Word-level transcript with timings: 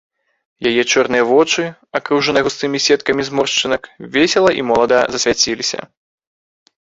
Яе 0.69 0.83
чорныя 0.91 1.23
вочы, 1.31 1.63
акружаныя 1.99 2.43
густымі 2.47 2.77
сеткамі 2.85 3.21
зморшчынак, 3.29 3.81
весела 4.15 4.49
і 4.61 4.67
молада 4.69 4.99
засвяціліся. 5.17 5.79